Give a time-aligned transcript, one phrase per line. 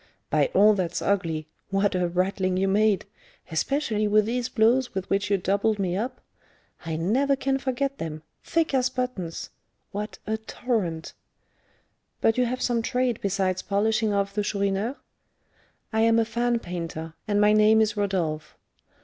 [0.31, 3.05] By all that's ugly, what a rattling you made,
[3.51, 6.21] especially with these blows with which you doubled me up!
[6.87, 9.51] I never can forget them thick as buttons
[9.91, 11.13] what a torrent!
[12.19, 14.95] But you have some trade besides 'polishing off' the Chourineur?"
[15.93, 18.57] "I am a fan painter, and my name is Rodolph."